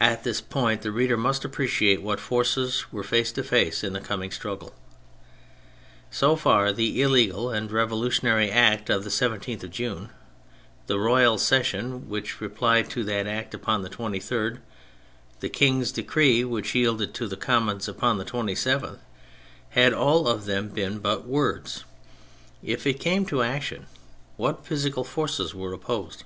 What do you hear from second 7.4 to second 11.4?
and revolutionary act of the 17th of June, the Royal